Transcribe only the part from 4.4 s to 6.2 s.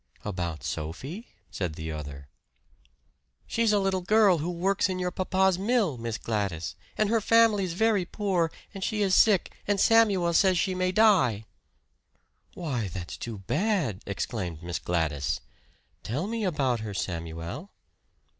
works in your papa's mill, Miss